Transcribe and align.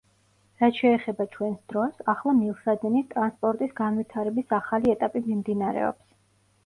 რაც 0.61 0.77
შეეხება 0.83 1.27
ჩვენს 1.35 1.59
დროს, 1.73 1.99
ახლა 2.15 2.33
მილსადენი 2.39 3.03
ტრანსპორტის 3.13 3.77
განვითარების 3.83 4.57
ახალი 4.61 4.93
ეტაპი 4.99 5.23
მიმდინარეობს. 5.31 6.07